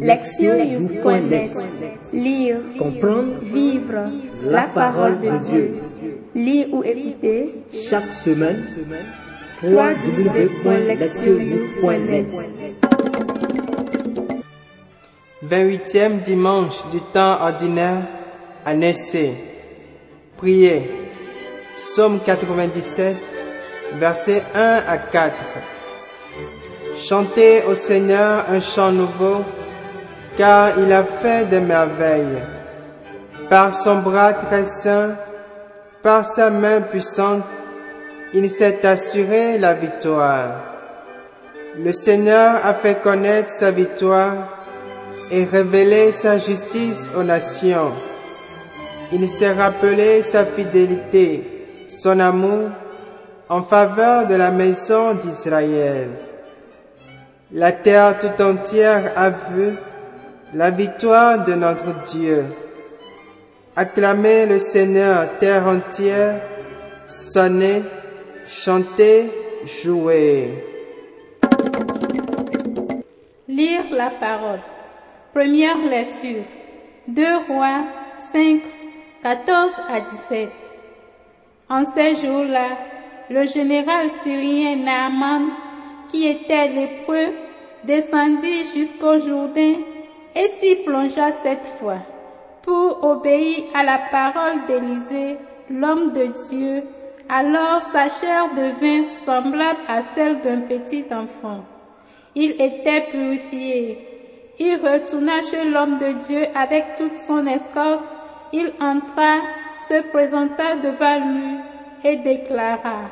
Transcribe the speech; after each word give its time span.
Lectionnews.net 0.00 1.52
Lire, 2.12 2.58
Comprendre, 2.78 3.34
vivre 3.42 4.10
la 4.42 4.62
parole 4.62 5.20
de 5.20 5.36
Dieu. 5.44 5.74
Lire 6.34 6.68
ou 6.72 6.82
écouter 6.82 7.54
chaque 7.88 8.12
semaine, 8.12 8.64
www.lectionnews.net 9.62 12.26
28e 15.46 16.22
dimanche 16.22 16.82
du 16.90 17.00
temps 17.12 17.40
ordinaire 17.42 18.06
à 18.64 18.74
Nessé. 18.74 19.34
Priez. 20.36 20.82
Psaume 21.76 22.18
97, 22.24 23.16
versets 23.94 24.42
1 24.54 24.82
à 24.86 24.98
4. 24.98 25.34
Chantez 26.96 27.62
au 27.64 27.74
Seigneur 27.74 28.44
un 28.50 28.60
chant 28.60 28.92
nouveau, 28.92 29.42
car 30.40 30.78
il 30.78 30.90
a 30.90 31.04
fait 31.04 31.44
des 31.50 31.60
merveilles. 31.60 32.42
Par 33.50 33.74
son 33.74 33.96
bras 33.96 34.32
très 34.32 34.64
saint, 34.64 35.10
par 36.02 36.24
sa 36.24 36.48
main 36.48 36.80
puissante, 36.80 37.44
il 38.32 38.48
s'est 38.48 38.86
assuré 38.86 39.58
la 39.58 39.74
victoire. 39.74 40.52
Le 41.76 41.92
Seigneur 41.92 42.64
a 42.64 42.72
fait 42.72 43.02
connaître 43.02 43.50
sa 43.50 43.70
victoire 43.70 44.34
et 45.30 45.44
révélé 45.44 46.10
sa 46.10 46.38
justice 46.38 47.10
aux 47.14 47.22
nations. 47.22 47.92
Il 49.12 49.28
s'est 49.28 49.52
rappelé 49.52 50.22
sa 50.22 50.46
fidélité, 50.46 51.86
son 51.86 52.18
amour 52.18 52.70
en 53.50 53.62
faveur 53.62 54.26
de 54.26 54.36
la 54.36 54.50
maison 54.50 55.12
d'Israël. 55.12 56.08
La 57.52 57.72
terre 57.72 58.18
tout 58.20 58.42
entière 58.42 59.12
a 59.16 59.28
vu 59.28 59.74
la 60.54 60.70
victoire 60.70 61.44
de 61.44 61.54
notre 61.54 62.04
Dieu. 62.06 62.44
Acclamez 63.76 64.46
le 64.46 64.58
Seigneur, 64.58 65.38
terre 65.38 65.66
entière, 65.66 66.40
sonnez, 67.06 67.82
chantez, 68.46 69.30
jouez. 69.82 70.64
Lire 73.48 73.84
la 73.92 74.10
parole. 74.10 74.60
Première 75.32 75.78
lecture. 75.78 76.42
2 77.06 77.24
Rois 77.48 77.84
5, 78.32 78.60
14 79.22 79.72
à 79.88 80.00
17. 80.00 80.48
En 81.68 81.84
ces 81.94 82.16
jours-là, 82.16 82.70
le 83.30 83.46
général 83.46 84.08
syrien 84.24 84.76
Naaman, 84.76 85.50
qui 86.10 86.26
était 86.26 86.68
lépreux, 86.68 87.32
descendit 87.84 88.64
jusqu'au 88.74 89.20
Jourdain 89.20 89.74
et 90.34 90.48
s'y 90.60 90.76
plongea 90.76 91.32
cette 91.42 91.66
fois 91.78 91.98
pour 92.62 93.02
obéir 93.04 93.64
à 93.74 93.82
la 93.82 93.98
parole 94.10 94.66
d'Élisée, 94.66 95.36
l'homme 95.70 96.12
de 96.12 96.26
Dieu. 96.48 96.82
Alors 97.28 97.82
sa 97.92 98.08
chair 98.08 98.48
devint 98.54 99.14
semblable 99.14 99.80
à 99.88 100.02
celle 100.14 100.40
d'un 100.40 100.60
petit 100.60 101.04
enfant. 101.10 101.64
Il 102.34 102.52
était 102.60 103.06
purifié. 103.10 104.06
Il 104.58 104.76
retourna 104.76 105.40
chez 105.42 105.64
l'homme 105.64 105.98
de 105.98 106.12
Dieu 106.24 106.42
avec 106.54 106.96
toute 106.96 107.14
son 107.14 107.46
escorte. 107.46 108.04
Il 108.52 108.72
entra, 108.80 109.40
se 109.88 110.02
présenta 110.10 110.76
devant 110.76 111.18
lui 111.26 111.58
et 112.04 112.16
déclara, 112.16 113.10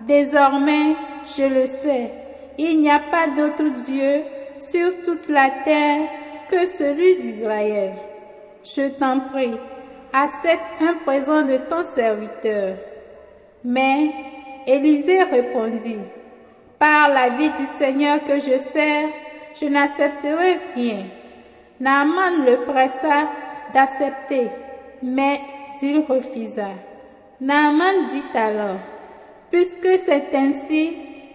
Désormais, 0.00 0.94
je 1.36 1.42
le 1.42 1.66
sais, 1.66 2.10
il 2.58 2.80
n'y 2.80 2.90
a 2.90 2.98
pas 2.98 3.28
d'autre 3.28 3.70
Dieu 3.84 4.22
sur 4.58 5.00
toute 5.00 5.28
la 5.28 5.48
terre 5.64 6.08
que 6.50 6.66
celui 6.66 7.16
d'Israël. 7.16 7.92
Je 8.64 8.88
t'en 8.88 9.20
prie, 9.20 9.56
accepte 10.12 10.80
un 10.80 10.94
présent 11.04 11.42
de 11.42 11.56
ton 11.56 11.82
serviteur. 11.84 12.76
Mais 13.64 14.10
Élisée 14.66 15.22
répondit, 15.22 15.98
Par 16.78 17.08
la 17.08 17.30
vie 17.30 17.50
du 17.50 17.66
Seigneur 17.78 18.18
que 18.26 18.40
je 18.40 18.58
sers, 18.58 19.08
je 19.60 19.66
n'accepterai 19.66 20.58
rien. 20.74 21.04
Naaman 21.80 22.44
le 22.44 22.56
pressa 22.64 23.28
d'accepter, 23.72 24.48
mais 25.02 25.40
il 25.82 26.04
refusa. 26.08 26.70
Naaman 27.40 28.06
dit 28.06 28.22
alors, 28.34 28.78
Puisque 29.50 29.98
c'est 30.04 30.34
ainsi, 30.34 30.92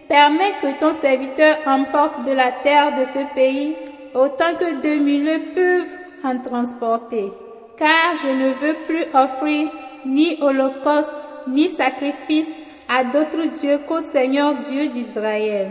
permets 0.08 0.52
que 0.60 0.78
ton 0.78 0.92
serviteur 0.92 1.56
emporte 1.66 2.24
de 2.24 2.32
la 2.32 2.52
terre 2.62 2.98
de 2.98 3.04
ce 3.04 3.34
pays 3.34 3.76
autant 4.14 4.54
que 4.58 4.82
deux 4.82 5.02
mille 5.02 5.54
peuvent 5.54 5.98
en 6.24 6.38
transporter, 6.38 7.32
car 7.76 8.16
je 8.22 8.28
ne 8.28 8.48
veux 8.60 8.76
plus 8.86 9.04
offrir 9.14 9.70
ni 10.06 10.38
holocauste 10.40 11.10
ni 11.48 11.68
sacrifice 11.68 12.50
à 12.88 13.04
d'autres 13.04 13.58
dieux 13.60 13.80
qu'au 13.88 14.00
Seigneur 14.00 14.54
Dieu 14.56 14.88
d'Israël. 14.88 15.70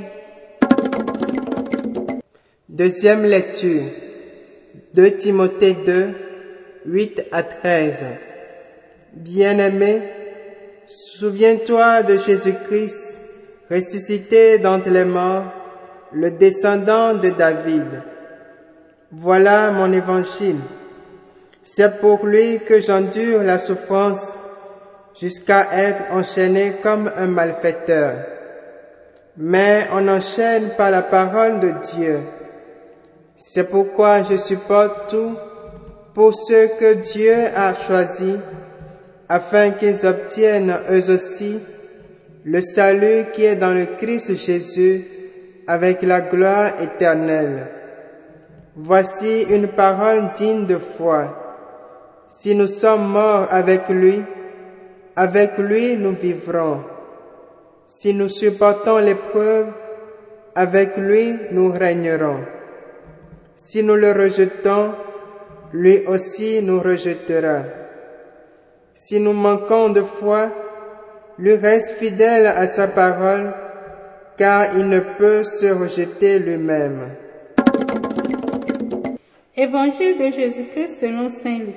Deuxième 2.68 3.24
lecture. 3.24 3.84
2 4.94 5.18
Timothée 5.18 5.76
2, 5.86 6.10
8 6.86 7.24
à 7.32 7.44
13. 7.44 8.04
Bien-aimé, 9.14 10.02
souviens-toi 10.88 12.04
de 12.04 12.18
Jésus-Christ, 12.18 13.18
ressuscité 13.70 14.58
d'entre 14.58 14.90
les 14.90 15.06
morts, 15.06 15.46
le 16.12 16.32
descendant 16.32 17.14
de 17.14 17.30
David. 17.30 18.04
Voilà 19.14 19.72
mon 19.72 19.92
évangile. 19.92 20.60
C'est 21.62 22.00
pour 22.00 22.26
lui 22.26 22.60
que 22.60 22.80
j'endure 22.80 23.44
la 23.44 23.60
souffrance 23.60 24.38
jusqu'à 25.20 25.68
être 25.74 26.04
enchaîné 26.12 26.78
comme 26.82 27.12
un 27.18 27.28
malfaiteur. 27.28 28.16
Mais 29.36 29.88
on 29.92 30.08
enchaîne 30.08 30.70
par 30.78 30.92
la 30.92 31.02
parole 31.02 31.60
de 31.60 31.74
Dieu. 31.94 32.20
C'est 33.36 33.70
pourquoi 33.70 34.24
je 34.24 34.38
supporte 34.38 35.10
tout 35.10 35.36
pour 36.14 36.34
ceux 36.34 36.68
que 36.80 36.94
Dieu 36.94 37.36
a 37.54 37.74
choisis, 37.74 38.38
afin 39.28 39.72
qu'ils 39.72 40.06
obtiennent 40.06 40.74
eux 40.90 41.10
aussi 41.12 41.60
le 42.46 42.62
salut 42.62 43.26
qui 43.34 43.44
est 43.44 43.56
dans 43.58 43.74
le 43.74 43.88
Christ 43.98 44.36
Jésus 44.36 45.06
avec 45.68 46.02
la 46.02 46.22
gloire 46.22 46.82
éternelle. 46.82 47.81
Voici 48.76 49.44
une 49.50 49.68
parole 49.68 50.30
digne 50.36 50.66
de 50.66 50.78
foi. 50.78 51.38
Si 52.30 52.56
nous 52.56 52.68
sommes 52.68 53.10
morts 53.10 53.48
avec 53.50 53.90
lui, 53.90 54.22
avec 55.16 55.58
lui 55.58 55.98
nous 55.98 56.14
vivrons. 56.14 56.80
Si 57.86 58.14
nous 58.14 58.30
supportons 58.30 59.00
l'épreuve, 59.00 59.68
avec 60.56 60.96
lui 60.96 61.38
nous 61.52 61.70
régnerons. 61.72 62.40
Si 63.58 63.84
nous 63.84 63.96
le 63.96 64.14
rejetons, 64.14 64.94
lui 65.74 66.06
aussi 66.08 66.62
nous 66.62 66.80
rejettera. 66.80 67.64
Si 68.94 69.20
nous 69.20 69.34
manquons 69.34 69.90
de 69.90 70.02
foi, 70.02 70.50
lui 71.38 71.56
reste 71.56 71.98
fidèle 71.98 72.48
à 72.48 72.68
sa 72.68 72.88
parole, 72.88 73.52
car 74.38 74.78
il 74.78 74.88
ne 74.88 75.00
peut 75.00 75.44
se 75.44 75.66
rejeter 75.66 76.40
lui-même. 76.40 77.10
Évangile 79.58 80.18
de 80.18 80.32
Jésus-Christ 80.32 81.00
selon 81.02 81.28
Saint 81.30 81.58
Luc, 81.58 81.76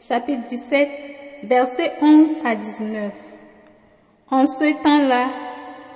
chapitre 0.00 0.48
17, 0.48 0.88
versets 1.44 1.92
11 2.02 2.28
à 2.44 2.56
19. 2.56 3.12
En 4.32 4.46
ce 4.46 4.82
temps-là, 4.82 5.28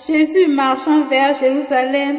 Jésus 0.07 0.47
marchant 0.47 1.09
vers 1.09 1.35
Jérusalem, 1.35 2.19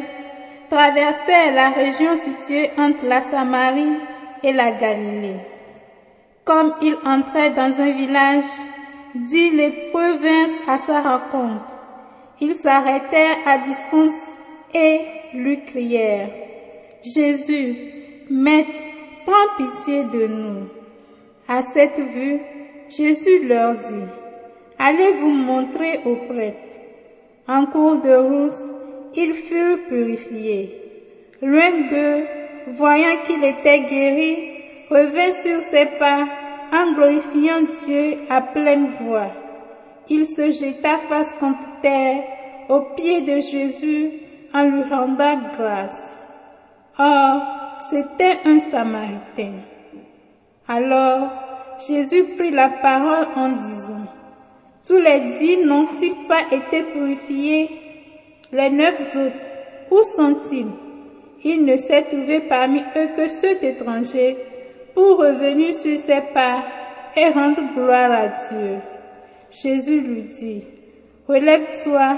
traversait 0.68 1.50
la 1.52 1.70
région 1.70 2.14
située 2.20 2.68
entre 2.76 3.06
la 3.06 3.22
Samarie 3.22 3.96
et 4.42 4.52
la 4.52 4.72
Galilée. 4.72 5.40
Comme 6.44 6.74
il 6.82 6.94
entrait 7.06 7.50
dans 7.50 7.80
un 7.80 7.92
village, 7.92 8.44
dix 9.14 9.50
lépreux 9.50 10.18
à 10.68 10.76
sa 10.76 11.00
rencontre. 11.00 11.64
Ils 12.42 12.54
s'arrêtèrent 12.54 13.38
à 13.46 13.58
distance 13.58 14.36
et 14.74 15.00
lui 15.32 15.64
crièrent, 15.64 16.28
Jésus, 17.02 17.76
Maître, 18.28 18.89
prends 19.30 19.56
pitié 19.56 20.04
de 20.04 20.26
nous. 20.26 20.68
À 21.48 21.62
cette 21.62 22.00
vue, 22.00 22.40
Jésus 22.88 23.46
leur 23.46 23.74
dit, 23.74 24.08
Allez 24.78 25.12
vous 25.12 25.30
montrer 25.30 26.00
aux 26.04 26.16
prêtres. 26.16 26.58
En 27.46 27.66
cours 27.66 28.00
de 28.00 28.14
route, 28.14 28.58
ils 29.14 29.34
furent 29.34 29.84
purifiés. 29.88 30.82
Loin 31.42 31.70
d'eux, 31.90 32.24
voyant 32.68 33.16
qu'il 33.24 33.44
était 33.44 33.80
guéri, 33.80 34.36
revint 34.90 35.32
sur 35.32 35.58
ses 35.60 35.86
pas 35.98 36.26
en 36.72 36.92
glorifiant 36.92 37.62
Dieu 37.84 38.18
à 38.28 38.40
pleine 38.40 38.88
voix. 39.00 39.30
Il 40.08 40.26
se 40.26 40.50
jeta 40.50 40.98
face 40.98 41.32
contre 41.34 41.80
terre 41.82 42.22
aux 42.68 42.94
pieds 42.96 43.22
de 43.22 43.40
Jésus 43.40 44.10
en 44.52 44.64
lui 44.64 44.82
rendant 44.82 45.38
grâce. 45.56 46.14
Or, 46.98 47.59
c'était 47.88 48.38
un 48.44 48.58
Samaritain. 48.58 49.52
Alors 50.68 51.30
Jésus 51.86 52.24
prit 52.36 52.50
la 52.50 52.68
parole 52.68 53.28
en 53.36 53.50
disant, 53.52 54.06
Tous 54.86 54.96
les 54.96 55.20
dix 55.38 55.58
n'ont-ils 55.64 56.26
pas 56.28 56.42
été 56.52 56.82
purifiés 56.82 57.70
Les 58.52 58.70
neuf 58.70 59.16
autres, 59.16 59.34
où 59.90 60.02
sont-ils? 60.02 60.66
Il 61.42 61.64
ne 61.64 61.76
s'est 61.76 62.02
trouvé 62.02 62.40
parmi 62.40 62.80
eux 62.96 63.08
que 63.16 63.28
ceux 63.28 63.56
d'étrangers 63.56 64.36
pour 64.94 65.18
revenir 65.18 65.72
sur 65.72 65.96
ses 65.96 66.20
pas 66.34 66.64
et 67.16 67.28
rendre 67.28 67.62
gloire 67.74 68.12
à 68.12 68.28
Dieu. 68.28 68.76
Jésus 69.50 70.00
lui 70.00 70.22
dit, 70.22 70.64
Relève-toi 71.26 72.16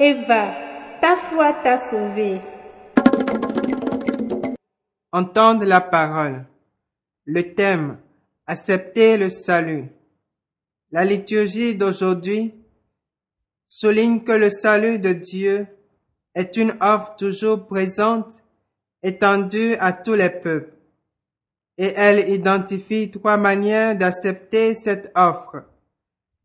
et 0.00 0.14
va, 0.14 0.54
ta 1.00 1.16
foi 1.16 1.52
t'a 1.62 1.78
sauvé. 1.78 2.40
Entendre 5.14 5.64
la 5.64 5.80
parole. 5.80 6.44
Le 7.24 7.54
thème 7.54 7.98
Accepter 8.48 9.16
le 9.16 9.28
salut. 9.30 9.86
La 10.90 11.04
liturgie 11.04 11.76
d'aujourd'hui 11.76 12.52
souligne 13.68 14.24
que 14.24 14.32
le 14.32 14.50
salut 14.50 14.98
de 14.98 15.12
Dieu 15.12 15.68
est 16.34 16.56
une 16.56 16.74
offre 16.80 17.14
toujours 17.14 17.64
présente, 17.64 18.42
étendue 19.04 19.76
à 19.78 19.92
tous 19.92 20.14
les 20.14 20.30
peuples. 20.30 20.74
Et 21.78 21.92
elle 21.94 22.28
identifie 22.28 23.08
trois 23.08 23.36
manières 23.36 23.96
d'accepter 23.96 24.74
cette 24.74 25.12
offre. 25.14 25.62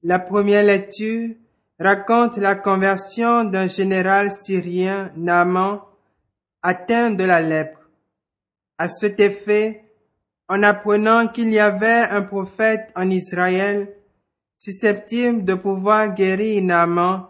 La 0.03 0.19
première 0.19 0.63
lecture 0.63 1.31
raconte 1.79 2.37
la 2.37 2.53
conversion 2.53 3.45
d'un 3.45 3.67
général 3.67 4.29
syrien, 4.29 5.11
Naaman, 5.15 5.81
atteint 6.61 7.09
de 7.09 7.23
la 7.23 7.41
lèpre. 7.41 7.78
À 8.79 8.87
cet 8.87 9.19
effet, 9.19 9.83
en 10.47 10.63
apprenant 10.63 11.27
qu'il 11.27 11.53
y 11.53 11.59
avait 11.59 12.07
un 12.09 12.21
prophète 12.21 12.91
en 12.95 13.09
Israël 13.09 13.93
susceptible 14.57 15.43
de 15.43 15.53
pouvoir 15.53 16.15
guérir 16.15 16.63
Naaman, 16.63 17.27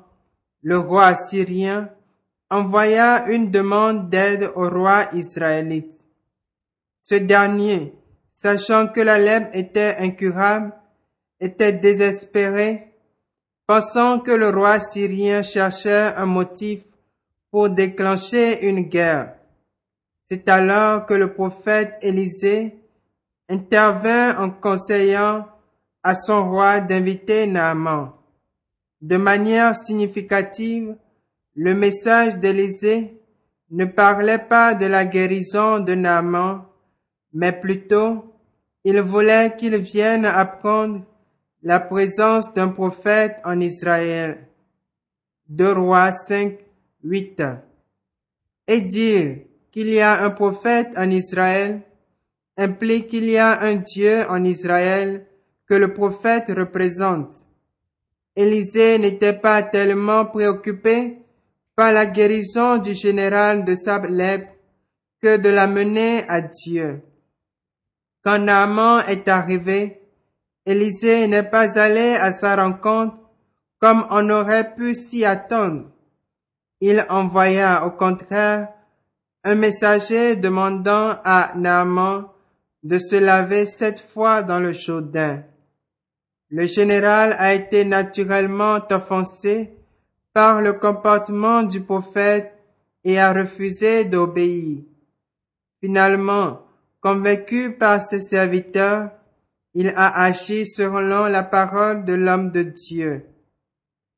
le 0.62 0.78
roi 0.78 1.16
syrien 1.16 1.90
envoya 2.52 3.28
une 3.30 3.50
demande 3.50 4.12
d'aide 4.12 4.52
au 4.56 4.70
roi 4.70 5.10
israélite. 5.14 6.00
Ce 7.02 7.16
dernier, 7.16 7.94
sachant 8.36 8.88
que 8.88 9.02
la 9.02 9.18
lèpre 9.18 9.50
était 9.54 9.96
incurable, 9.98 10.72
était 11.40 11.74
désespéré, 11.74 12.94
pensant 13.66 14.20
que 14.20 14.32
le 14.32 14.50
roi 14.50 14.80
syrien 14.80 15.42
cherchait 15.42 16.14
un 16.16 16.28
motif 16.28 16.82
pour 17.50 17.72
déclencher 17.72 18.68
une 18.68 18.82
guerre. 18.82 19.39
C'est 20.30 20.48
alors 20.48 21.08
que 21.08 21.16
le 21.16 21.34
prophète 21.34 21.96
Élisée 22.04 22.78
intervint 23.50 24.38
en 24.38 24.52
conseillant 24.52 25.48
à 26.04 26.14
son 26.14 26.52
roi 26.52 26.82
d'inviter 26.82 27.48
Naaman. 27.48 28.12
De 29.02 29.18
manière 29.18 29.76
significative, 29.76 30.96
le 31.56 31.74
message 31.74 32.38
d'Élisée 32.38 33.20
ne 33.72 33.86
parlait 33.86 34.38
pas 34.38 34.76
de 34.76 34.86
la 34.86 35.04
guérison 35.04 35.80
de 35.80 35.96
Naaman, 35.96 36.64
mais 37.34 37.52
plutôt 37.52 38.32
il 38.84 39.02
voulait 39.02 39.56
qu'il 39.58 39.78
vienne 39.78 40.26
apprendre 40.26 41.02
la 41.64 41.80
présence 41.80 42.54
d'un 42.54 42.70
prophète 42.70 43.38
en 43.44 43.60
Israël. 43.60 44.48
Deux 45.48 45.74
rois 45.74 46.12
5, 46.12 46.54
8. 47.04 47.42
Et 48.68 48.82
dire 48.82 49.38
qu'il 49.72 49.90
y 49.90 50.00
a 50.00 50.24
un 50.24 50.30
prophète 50.30 50.94
en 50.98 51.10
Israël 51.10 51.82
implique 52.58 53.08
qu'il 53.08 53.30
y 53.30 53.38
a 53.38 53.62
un 53.62 53.76
Dieu 53.76 54.26
en 54.30 54.44
Israël 54.44 55.26
que 55.68 55.76
le 55.76 55.94
prophète 55.94 56.50
représente. 56.50 57.46
Élisée 58.36 58.98
n'était 58.98 59.34
pas 59.34 59.64
tellement 59.64 60.26
préoccupé 60.26 61.20
par 61.76 61.94
la 61.94 62.06
guérison 62.06 62.78
du 62.78 62.94
général 62.94 63.64
de 63.64 63.76
sa 63.76 64.02
que 65.22 65.38
de 65.38 65.50
la 65.50 65.68
mener 65.68 66.24
à 66.28 66.42
Dieu. 66.42 67.02
Quand 68.24 68.40
Naaman 68.40 69.04
est 69.08 69.28
arrivé, 69.28 70.02
Élisée 70.66 71.28
n'est 71.28 71.50
pas 71.50 71.80
allé 71.80 72.16
à 72.16 72.32
sa 72.32 72.56
rencontre 72.56 73.18
comme 73.80 74.06
on 74.10 74.30
aurait 74.30 74.76
pu 74.76 74.94
s'y 74.94 75.24
attendre. 75.24 75.90
Il 76.82 77.06
envoya 77.10 77.86
au 77.86 77.92
contraire 77.92 78.70
un 79.44 79.56
messager 79.56 80.36
demandant 80.36 81.18
à 81.24 81.54
Naaman 81.56 82.26
de 82.84 83.00
se 83.00 83.16
laver 83.16 83.66
sept 83.66 84.00
fois 84.00 84.42
dans 84.42 84.60
le 84.60 84.74
Jourdain. 84.74 85.44
Le 86.50 86.66
général 86.66 87.36
a 87.38 87.54
été 87.54 87.86
naturellement 87.86 88.80
offensé 88.90 89.74
par 90.34 90.62
le 90.62 90.74
comportement 90.74 91.64
du 91.64 91.82
prophète 91.82 92.54
et 93.04 93.20
a 93.20 93.34
refusé 93.34 94.06
d'obéir. 94.06 94.84
Finalement, 95.82 96.62
convaincu 97.02 97.74
par 97.74 98.02
ses 98.02 98.20
serviteurs, 98.20 99.12
il 99.74 99.90
a 99.96 100.24
agi 100.24 100.66
selon 100.66 101.26
la 101.26 101.44
parole 101.44 102.04
de 102.04 102.14
l'homme 102.14 102.52
de 102.52 102.64
Dieu. 102.64 103.26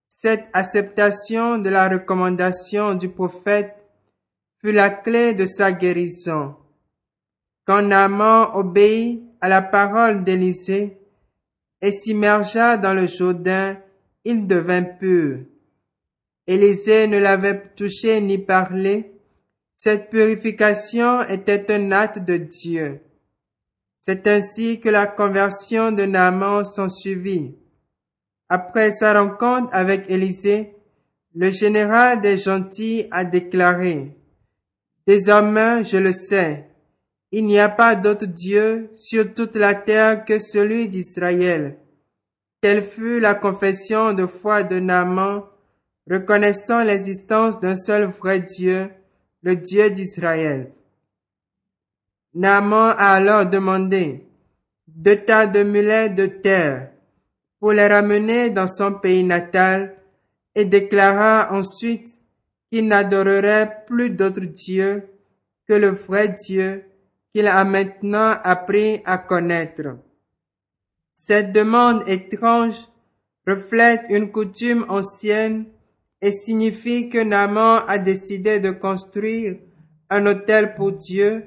Cette 0.08 0.48
acceptation 0.54 1.58
de 1.58 1.70
la 1.70 1.90
recommandation 1.90 2.94
du 2.96 3.10
prophète 3.10 3.81
fut 4.62 4.72
la 4.72 4.90
clé 4.90 5.34
de 5.34 5.46
sa 5.46 5.72
guérison. 5.72 6.56
Quand 7.66 7.82
Naaman 7.82 8.52
obéit 8.54 9.24
à 9.42 9.50
la 9.50 9.62
parole 9.62 10.24
d'Élisée 10.24 10.98
et 11.82 11.92
s'immergea 11.92 12.78
dans 12.78 12.94
le 12.94 13.08
Jourdain, 13.08 13.78
il 14.24 14.46
devint 14.46 14.84
pur. 14.84 15.40
Élisée 16.48 17.08
ne 17.08 17.18
l'avait 17.18 17.70
touché 17.76 18.22
ni 18.22 18.38
parlé. 18.38 19.14
Cette 19.78 20.10
purification 20.10 21.22
était 21.24 21.72
un 21.74 21.92
acte 21.92 22.20
de 22.20 22.38
Dieu. 22.38 23.02
C'est 24.00 24.28
ainsi 24.28 24.80
que 24.80 24.90
la 24.90 25.08
conversion 25.08 25.92
de 25.92 26.04
Naaman 26.04 26.64
suivit. 26.90 27.56
Après 28.50 28.92
sa 28.92 29.20
rencontre 29.20 29.70
avec 29.72 30.10
Élisée, 30.10 30.76
le 31.34 31.52
général 31.52 32.20
des 32.20 32.38
gentils 32.38 33.08
a 33.12 33.24
déclaré, 33.24 34.18
Désormais, 35.08 35.84
je 35.84 35.98
le 35.98 36.14
sais, 36.14 36.68
il 37.32 37.46
n'y 37.46 37.60
a 37.60 37.70
pas 37.70 37.96
d'autre 37.96 38.26
Dieu 38.26 38.90
sur 38.96 39.34
toute 39.34 39.56
la 39.56 39.74
terre 39.74 40.26
que 40.26 40.38
celui 40.40 40.88
d'Israël. 40.88 41.78
Telle 42.62 42.84
fut 42.84 43.20
la 43.20 43.34
confession 43.34 44.14
de 44.14 44.26
foi 44.26 44.64
de 44.64 44.80
Naaman, 44.80 45.44
reconnaissant 46.10 46.84
l'existence 46.84 47.60
d'un 47.60 47.76
seul 47.76 48.06
vrai 48.06 48.42
Dieu, 48.42 48.90
le 49.42 49.56
Dieu 49.56 49.90
d'Israël. 49.90 50.72
Naaman 52.34 52.94
a 52.98 53.14
alors 53.14 53.46
demandé 53.46 54.24
deux 54.88 55.16
tas 55.16 55.48
de 55.48 55.64
mulets 55.64 56.10
de 56.10 56.28
terre 56.28 56.92
pour 57.60 57.72
les 57.72 57.88
ramener 57.88 58.50
dans 58.50 58.68
son 58.68 58.94
pays 58.94 59.24
natal 59.24 59.96
et 60.56 60.66
déclara 60.66 61.50
ensuite 61.52 62.21
qu'il 62.72 62.88
n'adorerait 62.88 63.84
plus 63.86 64.10
d'autre 64.10 64.42
Dieu 64.42 65.10
que 65.68 65.74
le 65.74 65.90
vrai 65.90 66.30
Dieu 66.30 66.86
qu'il 67.34 67.48
a 67.48 67.64
maintenant 67.64 68.36
appris 68.44 69.02
à 69.06 69.18
connaître. 69.18 69.98
Cette 71.14 71.52
demande 71.52 72.08
étrange 72.08 72.88
reflète 73.48 74.06
une 74.10 74.32
coutume 74.32 74.86
ancienne 74.90 75.66
et 76.22 76.32
signifie 76.32 77.10
que 77.10 77.24
Naaman 77.24 77.84
a 77.88 77.98
décidé 77.98 78.60
de 78.60 78.72
construire 78.72 79.58
un 80.10 80.26
hôtel 80.26 80.76
pour 80.76 80.92
Dieu 80.92 81.46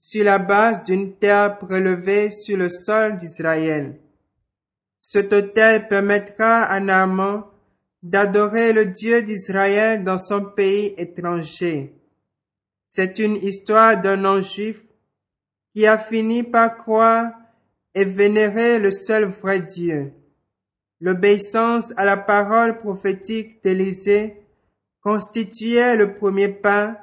sur 0.00 0.24
la 0.24 0.38
base 0.38 0.82
d'une 0.84 1.16
terre 1.16 1.58
prélevée 1.58 2.30
sur 2.30 2.56
le 2.56 2.70
sol 2.70 3.16
d'Israël. 3.16 4.00
Cet 5.00 5.32
hôtel 5.32 5.88
permettra 5.88 6.62
à 6.62 6.80
Naaman 6.80 7.44
d'adorer 8.02 8.72
le 8.72 8.86
Dieu 8.86 9.22
d'Israël 9.22 10.04
dans 10.04 10.18
son 10.18 10.44
pays 10.44 10.94
étranger. 10.96 11.94
C'est 12.88 13.18
une 13.18 13.36
histoire 13.36 14.00
d'un 14.00 14.16
non-juif 14.16 14.82
qui 15.74 15.86
a 15.86 15.98
fini 15.98 16.42
par 16.42 16.76
croire 16.76 17.30
et 17.94 18.04
vénérer 18.04 18.78
le 18.78 18.90
seul 18.90 19.24
vrai 19.24 19.60
Dieu. 19.60 20.12
L'obéissance 21.00 21.92
à 21.96 22.04
la 22.04 22.16
parole 22.16 22.78
prophétique 22.78 23.62
d'Élisée 23.62 24.36
constituait 25.02 25.96
le 25.96 26.14
premier 26.14 26.48
pas 26.48 26.98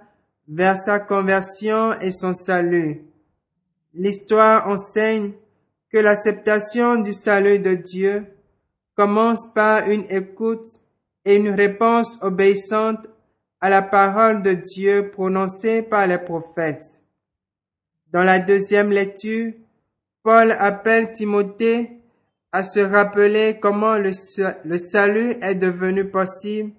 vers 0.48 0.78
sa 0.78 1.00
conversion 1.00 1.98
et 2.00 2.12
son 2.12 2.34
salut. 2.34 3.02
L'histoire 3.94 4.68
enseigne 4.68 5.32
que 5.90 5.98
l'acceptation 5.98 6.98
du 6.98 7.14
salut 7.14 7.60
de 7.60 7.74
Dieu 7.74 8.26
commence 8.96 9.52
par 9.54 9.90
une 9.90 10.06
écoute 10.10 10.80
et 11.28 11.36
une 11.36 11.50
réponse 11.50 12.18
obéissante 12.22 13.06
à 13.60 13.70
la 13.70 13.82
parole 13.82 14.42
de 14.44 14.54
Dieu 14.54 15.12
prononcée 15.12 15.82
par 15.82 16.08
les 16.08 16.20
prophètes. 16.20 16.86
Dans 18.14 18.24
la 18.24 18.40
deuxième 18.40 18.92
lecture, 18.92 19.52
Paul 20.24 20.56
appelle 20.58 21.12
Timothée 21.12 21.92
à 22.54 22.64
se 22.64 22.80
rappeler 22.80 23.60
comment 23.62 23.98
le, 23.98 24.12
le 24.64 24.78
salut 24.78 25.36
est 25.42 25.56
devenu 25.56 26.06
possible 26.06 26.72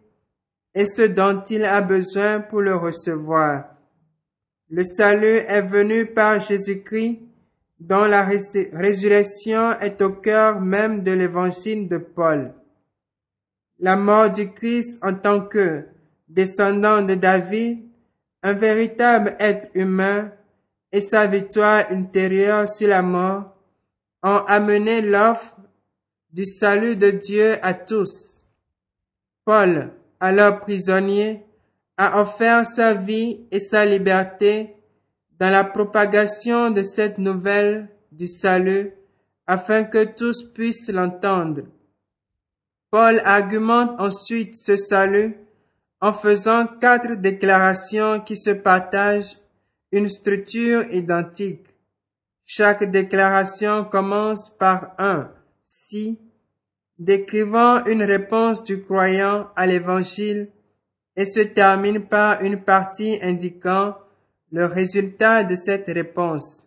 et 0.74 0.86
ce 0.86 1.02
dont 1.02 1.42
il 1.50 1.64
a 1.64 1.82
besoin 1.82 2.40
pour 2.40 2.62
le 2.62 2.74
recevoir. 2.74 3.64
Le 4.70 4.82
salut 4.82 5.42
est 5.46 5.62
venu 5.62 6.06
par 6.06 6.40
Jésus-Christ, 6.40 7.20
dont 7.80 8.06
la 8.06 8.22
résurrection 8.24 9.78
est 9.78 10.00
au 10.00 10.10
cœur 10.10 10.58
même 10.60 11.02
de 11.02 11.12
l'évangile 11.12 11.86
de 11.86 11.98
Paul. 11.98 12.54
La 13.78 13.96
mort 13.96 14.30
du 14.30 14.52
Christ 14.52 14.98
en 15.02 15.14
tant 15.14 15.40
que 15.40 15.84
descendant 16.28 17.02
de 17.02 17.14
David, 17.14 17.84
un 18.42 18.52
véritable 18.52 19.36
être 19.38 19.68
humain, 19.74 20.30
et 20.90 21.00
sa 21.00 21.26
victoire 21.26 21.84
intérieure 21.90 22.68
sur 22.68 22.88
la 22.88 23.02
mort 23.02 23.54
ont 24.22 24.42
amené 24.46 25.00
l'offre 25.00 25.54
du 26.32 26.44
salut 26.44 26.96
de 26.96 27.10
Dieu 27.10 27.56
à 27.62 27.74
tous. 27.74 28.40
Paul, 29.44 29.92
alors 30.20 30.60
prisonnier, 30.60 31.44
a 31.96 32.22
offert 32.22 32.64
sa 32.64 32.94
vie 32.94 33.40
et 33.50 33.60
sa 33.60 33.84
liberté 33.84 34.74
dans 35.38 35.50
la 35.50 35.64
propagation 35.64 36.70
de 36.70 36.82
cette 36.82 37.18
nouvelle 37.18 37.88
du 38.12 38.26
salut 38.26 38.92
afin 39.46 39.84
que 39.84 40.04
tous 40.04 40.44
puissent 40.52 40.90
l'entendre. 40.90 41.62
Paul 42.90 43.20
argumente 43.24 44.00
ensuite 44.00 44.54
ce 44.54 44.76
salut 44.76 45.36
en 46.00 46.14
faisant 46.14 46.66
quatre 46.80 47.16
déclarations 47.16 48.20
qui 48.20 48.36
se 48.36 48.50
partagent 48.50 49.36
une 49.92 50.08
structure 50.08 50.82
identique. 50.90 51.66
Chaque 52.46 52.84
déclaration 52.84 53.84
commence 53.84 54.48
par 54.58 54.94
un 54.98 55.30
si, 55.66 56.18
décrivant 56.98 57.84
une 57.84 58.02
réponse 58.02 58.62
du 58.62 58.82
croyant 58.82 59.48
à 59.54 59.66
l'évangile 59.66 60.48
et 61.14 61.26
se 61.26 61.40
termine 61.40 62.06
par 62.06 62.42
une 62.42 62.62
partie 62.62 63.18
indiquant 63.20 63.96
le 64.50 64.64
résultat 64.64 65.44
de 65.44 65.54
cette 65.54 65.88
réponse. 65.88 66.66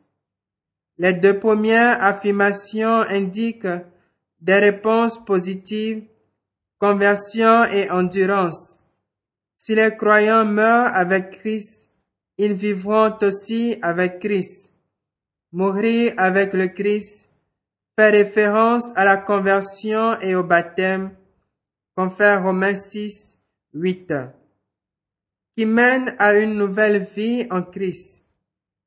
Les 0.99 1.13
deux 1.13 1.39
premières 1.39 2.03
affirmations 2.03 2.99
indiquent 3.09 3.65
des 4.39 4.59
réponses 4.59 5.23
positives, 5.23 6.03
conversion 6.81 7.65
et 7.65 7.91
endurance. 7.91 8.79
Si 9.55 9.75
les 9.75 9.95
croyants 9.95 10.45
meurent 10.45 10.89
avec 10.95 11.29
Christ, 11.39 11.87
ils 12.39 12.53
vivront 12.53 13.15
aussi 13.21 13.77
avec 13.83 14.19
Christ. 14.19 14.73
Mourir 15.51 16.13
avec 16.17 16.53
le 16.53 16.67
Christ 16.69 17.29
fait 17.95 18.09
référence 18.09 18.91
à 18.95 19.05
la 19.05 19.17
conversion 19.17 20.19
et 20.21 20.33
au 20.33 20.43
baptême, 20.43 21.11
confère 21.95 22.41
Romains 22.41 22.75
6, 22.75 23.37
8, 23.75 24.13
qui 25.55 25.67
mène 25.67 26.15
à 26.17 26.33
une 26.33 26.55
nouvelle 26.55 27.07
vie 27.15 27.45
en 27.51 27.61
Christ. 27.61 28.25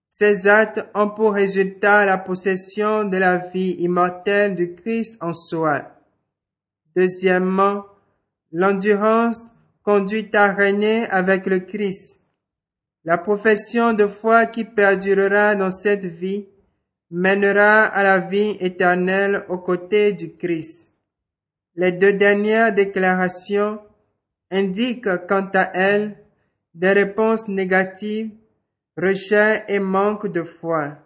Ces 0.08 0.48
actes 0.48 0.84
ont 0.94 1.10
pour 1.10 1.34
résultat 1.34 2.06
la 2.06 2.18
possession 2.18 3.04
de 3.04 3.18
la 3.18 3.38
vie 3.38 3.76
immortelle 3.78 4.56
du 4.56 4.74
Christ 4.74 5.16
en 5.20 5.32
soi. 5.32 5.93
Deuxièmement, 6.96 7.84
l'endurance 8.52 9.52
conduit 9.82 10.30
à 10.32 10.52
régner 10.52 11.06
avec 11.08 11.46
le 11.46 11.60
Christ. 11.60 12.20
La 13.04 13.18
profession 13.18 13.92
de 13.92 14.06
foi 14.06 14.46
qui 14.46 14.64
perdurera 14.64 15.54
dans 15.56 15.70
cette 15.70 16.06
vie 16.06 16.46
mènera 17.10 17.84
à 17.84 18.02
la 18.02 18.18
vie 18.18 18.56
éternelle 18.60 19.44
aux 19.48 19.58
côtés 19.58 20.12
du 20.12 20.34
Christ. 20.34 20.90
Les 21.76 21.92
deux 21.92 22.14
dernières 22.14 22.72
déclarations 22.72 23.80
indiquent 24.50 25.26
quant 25.28 25.48
à 25.52 25.70
elles 25.74 26.16
des 26.74 26.92
réponses 26.92 27.48
négatives, 27.48 28.30
rejet 28.96 29.64
et 29.68 29.80
manque 29.80 30.28
de 30.28 30.42
foi. 30.42 30.96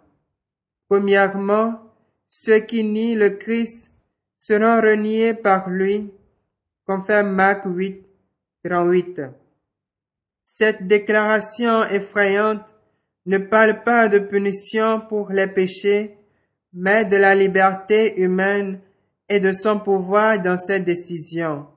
Premièrement, 0.87 1.79
ceux 2.29 2.59
qui 2.59 2.83
nient 2.83 3.15
le 3.15 3.31
Christ 3.31 3.91
seront 4.39 4.81
reniés 4.81 5.33
par 5.33 5.69
lui, 5.69 6.09
confirme 6.85 7.29
Marc 7.31 7.63
8, 7.65 8.03
38. 8.63 9.21
Cette 10.45 10.87
déclaration 10.87 11.83
effrayante 11.83 12.73
ne 13.25 13.37
parle 13.37 13.83
pas 13.83 14.07
de 14.07 14.17
punition 14.17 15.01
pour 15.01 15.29
les 15.29 15.47
péchés, 15.47 16.17
mais 16.73 17.05
de 17.05 17.17
la 17.17 17.35
liberté 17.35 18.19
humaine 18.19 18.79
et 19.27 19.39
de 19.39 19.53
son 19.53 19.79
pouvoir 19.79 20.41
dans 20.41 20.57
ses 20.57 20.79
décisions. 20.79 21.67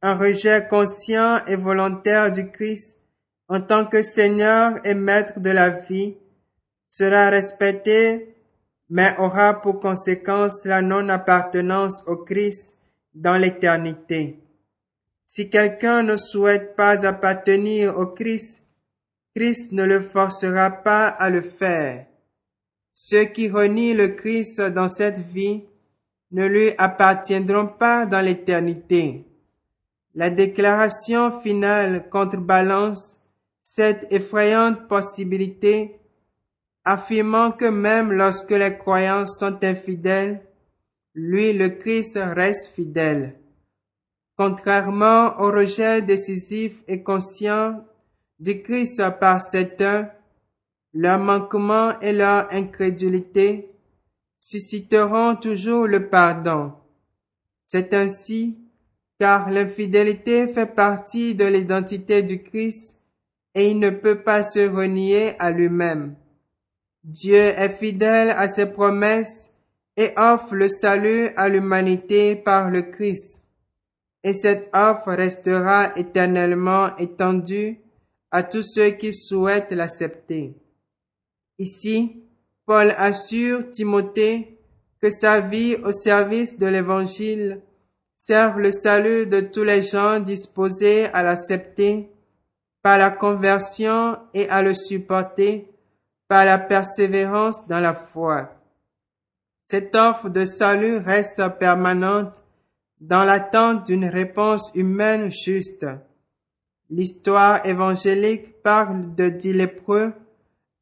Un 0.00 0.14
rejet 0.14 0.66
conscient 0.68 1.44
et 1.46 1.56
volontaire 1.56 2.30
du 2.30 2.50
Christ 2.50 2.98
en 3.48 3.60
tant 3.60 3.86
que 3.86 4.02
Seigneur 4.02 4.74
et 4.84 4.94
Maître 4.94 5.40
de 5.40 5.50
la 5.50 5.70
vie 5.70 6.16
sera 6.90 7.30
respecté, 7.30 8.36
mais 8.90 9.14
aura 9.18 9.60
pour 9.60 9.80
conséquence 9.80 10.64
la 10.64 10.80
non-appartenance 10.82 12.02
au 12.06 12.16
Christ 12.16 12.76
dans 13.14 13.36
l'éternité. 13.36 14.38
Si 15.26 15.50
quelqu'un 15.50 16.02
ne 16.02 16.16
souhaite 16.16 16.74
pas 16.74 17.06
appartenir 17.06 17.98
au 17.98 18.06
Christ, 18.06 18.62
Christ 19.36 19.72
ne 19.72 19.84
le 19.84 20.00
forcera 20.00 20.70
pas 20.70 21.08
à 21.08 21.28
le 21.28 21.42
faire. 21.42 22.06
Ceux 22.94 23.24
qui 23.24 23.48
renient 23.48 23.94
le 23.94 24.08
Christ 24.08 24.60
dans 24.60 24.88
cette 24.88 25.18
vie 25.18 25.62
ne 26.32 26.46
lui 26.46 26.70
appartiendront 26.78 27.66
pas 27.66 28.06
dans 28.06 28.24
l'éternité. 28.24 29.24
La 30.14 30.30
déclaration 30.30 31.40
finale 31.40 32.08
contrebalance 32.10 33.18
cette 33.62 34.10
effrayante 34.10 34.88
possibilité, 34.88 36.00
affirmant 36.88 37.52
que 37.52 37.66
même 37.66 38.12
lorsque 38.12 38.50
les 38.50 38.78
croyants 38.78 39.26
sont 39.26 39.62
infidèles, 39.62 40.40
lui, 41.14 41.52
le 41.52 41.68
Christ, 41.68 42.18
reste 42.18 42.68
fidèle. 42.74 43.34
Contrairement 44.38 45.38
au 45.38 45.50
rejet 45.50 46.00
décisif 46.00 46.72
et 46.88 47.02
conscient 47.02 47.84
du 48.38 48.62
Christ 48.62 49.02
par 49.20 49.42
certains, 49.42 50.08
leur 50.94 51.18
manquement 51.18 51.98
et 52.00 52.14
leur 52.14 52.50
incrédulité 52.54 53.70
susciteront 54.40 55.36
toujours 55.36 55.86
le 55.86 56.08
pardon. 56.08 56.72
C'est 57.66 57.92
ainsi 57.92 58.56
car 59.20 59.50
l'infidélité 59.50 60.46
fait 60.48 60.74
partie 60.74 61.34
de 61.34 61.44
l'identité 61.44 62.22
du 62.22 62.42
Christ 62.42 62.98
et 63.54 63.72
il 63.72 63.78
ne 63.78 63.90
peut 63.90 64.22
pas 64.22 64.42
se 64.42 64.66
renier 64.66 65.34
à 65.38 65.50
lui-même. 65.50 66.14
Dieu 67.08 67.34
est 67.34 67.70
fidèle 67.70 68.30
à 68.30 68.48
ses 68.48 68.66
promesses 68.66 69.50
et 69.96 70.12
offre 70.16 70.54
le 70.54 70.68
salut 70.68 71.30
à 71.36 71.48
l'humanité 71.48 72.36
par 72.36 72.70
le 72.70 72.82
Christ 72.82 73.40
et 74.24 74.34
cette 74.34 74.68
offre 74.74 75.12
restera 75.14 75.92
éternellement 75.96 76.94
étendue 76.98 77.78
à 78.30 78.42
tous 78.42 78.62
ceux 78.62 78.90
qui 78.90 79.14
souhaitent 79.14 79.72
l'accepter. 79.72 80.54
Ici, 81.58 82.22
Paul 82.66 82.92
assure 82.98 83.70
Timothée 83.70 84.58
que 85.00 85.10
sa 85.10 85.40
vie 85.40 85.76
au 85.76 85.92
service 85.92 86.58
de 86.58 86.66
l'Évangile 86.66 87.62
sert 88.18 88.58
le 88.58 88.70
salut 88.70 89.26
de 89.26 89.40
tous 89.40 89.62
les 89.62 89.82
gens 89.82 90.20
disposés 90.20 91.06
à 91.06 91.22
l'accepter 91.22 92.10
par 92.82 92.98
la 92.98 93.10
conversion 93.10 94.18
et 94.34 94.46
à 94.50 94.60
le 94.60 94.74
supporter 94.74 95.70
par 96.28 96.44
la 96.44 96.58
persévérance 96.58 97.66
dans 97.66 97.80
la 97.80 97.94
foi. 97.94 98.54
Cette 99.66 99.94
offre 99.94 100.28
de 100.28 100.44
salut 100.44 100.98
reste 100.98 101.42
permanente 101.58 102.42
dans 103.00 103.24
l'attente 103.24 103.86
d'une 103.86 104.06
réponse 104.06 104.70
humaine 104.74 105.30
juste. 105.30 105.86
L'histoire 106.90 107.64
évangélique 107.66 108.62
parle 108.62 109.14
de 109.14 109.28
dix 109.28 109.52
lépreux 109.52 110.12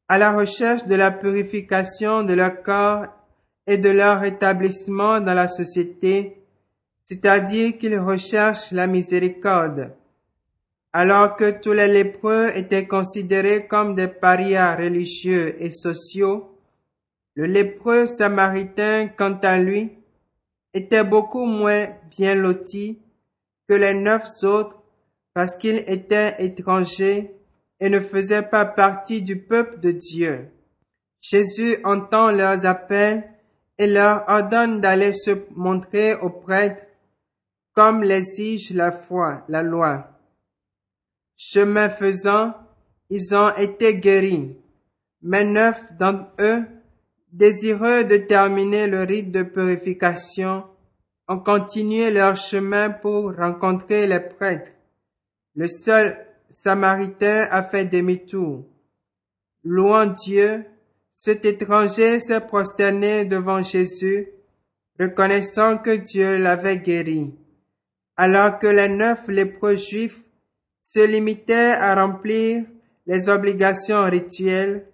à 0.07 0.17
la 0.17 0.31
recherche 0.31 0.85
de 0.85 0.95
la 0.95 1.11
purification 1.11 2.23
de 2.23 2.33
leur 2.33 2.61
corps 2.61 3.07
et 3.67 3.77
de 3.77 3.89
leur 3.89 4.21
rétablissement 4.21 5.19
dans 5.19 5.33
la 5.33 5.49
société, 5.49 6.41
c'est-à-dire 7.03 7.77
qu'ils 7.77 7.99
recherchent 7.99 8.71
la 8.71 8.87
miséricorde. 8.87 9.91
Alors 10.99 11.35
que 11.35 11.51
tous 11.51 11.73
les 11.73 11.87
lépreux 11.87 12.49
étaient 12.55 12.87
considérés 12.87 13.67
comme 13.67 13.93
des 13.93 14.07
parias 14.07 14.75
religieux 14.75 15.55
et 15.61 15.71
sociaux, 15.71 16.57
le 17.35 17.45
lépreux 17.45 18.07
samaritain, 18.07 19.07
quant 19.15 19.37
à 19.43 19.59
lui, 19.59 19.91
était 20.73 21.03
beaucoup 21.03 21.45
moins 21.45 21.89
bien 22.17 22.33
loti 22.33 22.97
que 23.69 23.75
les 23.75 23.93
neuf 23.93 24.23
autres 24.41 24.81
parce 25.35 25.55
qu'il 25.55 25.83
était 25.85 26.43
étranger 26.43 27.31
et 27.79 27.89
ne 27.89 27.99
faisait 27.99 28.41
pas 28.41 28.65
partie 28.65 29.21
du 29.21 29.37
peuple 29.37 29.79
de 29.79 29.91
Dieu. 29.91 30.49
Jésus 31.21 31.77
entend 31.83 32.31
leurs 32.31 32.65
appels 32.65 33.23
et 33.77 33.85
leur 33.85 34.23
ordonne 34.27 34.81
d'aller 34.81 35.13
se 35.13 35.29
montrer 35.55 36.15
aux 36.15 36.31
prêtres 36.31 36.81
comme 37.75 38.01
l'exige 38.01 38.71
la 38.71 38.91
foi, 38.91 39.43
la 39.47 39.61
loi. 39.61 40.16
Chemin 41.37 41.89
faisant, 41.89 42.55
ils 43.11 43.35
ont 43.35 43.55
été 43.55 43.95
guéris, 43.99 44.57
mais 45.21 45.43
neuf 45.43 45.79
d'entre 45.99 46.31
eux, 46.39 46.63
désireux 47.31 48.03
de 48.03 48.17
terminer 48.17 48.87
le 48.87 49.03
rite 49.03 49.31
de 49.31 49.43
purification, 49.43 50.65
ont 51.27 51.39
continué 51.39 52.09
leur 52.09 52.37
chemin 52.37 52.89
pour 52.89 53.35
rencontrer 53.35 54.07
les 54.07 54.19
prêtres. 54.19 54.71
Le 55.55 55.67
seul 55.67 56.25
Samaritain 56.49 57.47
a 57.51 57.61
fait 57.61 57.85
demi-tour. 57.85 58.65
Louant 59.63 60.07
Dieu, 60.07 60.65
cet 61.13 61.45
étranger 61.45 62.19
s'est 62.19 62.41
prosterné 62.41 63.25
devant 63.25 63.61
Jésus, 63.61 64.29
reconnaissant 64.99 65.77
que 65.77 65.97
Dieu 65.97 66.37
l'avait 66.37 66.79
guéri, 66.79 67.35
alors 68.15 68.57
que 68.57 68.67
les 68.67 68.87
neuf 68.87 69.27
lépreux 69.27 69.75
juifs 69.75 70.23
se 70.89 71.05
limitaient 71.05 71.73
à 71.73 71.95
remplir 71.95 72.63
les 73.07 73.27
obligations 73.27 74.05
rituelles, 74.05 74.85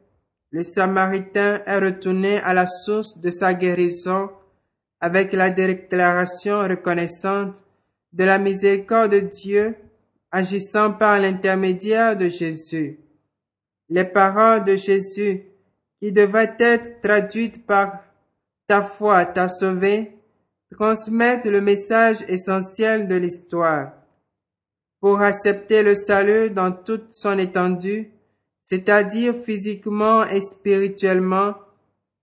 le 0.50 0.64
Samaritain 0.64 1.62
est 1.68 1.78
retourné 1.78 2.40
à 2.40 2.56
la 2.56 2.66
source 2.66 3.20
de 3.20 3.30
sa 3.30 3.54
guérison 3.54 4.32
avec 5.00 5.34
la 5.34 5.52
déclaration 5.52 6.62
reconnaissante 6.62 7.64
de 8.12 8.24
la 8.24 8.40
miséricorde 8.40 9.12
de 9.12 9.20
Dieu 9.20 9.76
agissant 10.32 10.94
par 10.94 11.20
l'intermédiaire 11.20 12.18
de 12.18 12.28
Jésus. 12.28 12.98
Les 13.88 14.06
paroles 14.06 14.64
de 14.64 14.76
Jésus, 14.76 15.44
qui 16.00 16.12
devaient 16.12 16.56
être 16.58 17.02
traduites 17.02 17.68
par 17.68 18.04
ta 18.66 18.82
foi 18.82 19.26
t'a 19.26 19.48
sauvé, 19.48 20.18
transmettent 20.72 21.46
le 21.46 21.62
message 21.62 22.24
essentiel 22.28 23.08
de 23.08 23.16
l'histoire. 23.16 23.92
Pour 25.04 25.20
accepter 25.20 25.84
le 25.84 25.96
salut 25.96 26.50
dans 26.50 26.72
toute 26.72 27.12
son 27.12 27.38
étendue, 27.38 28.10
c'est-à-dire 28.64 29.36
physiquement 29.36 30.26
et 30.26 30.40
spirituellement, 30.40 31.56